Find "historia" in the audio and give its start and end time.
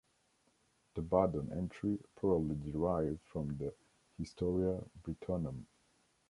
4.17-4.83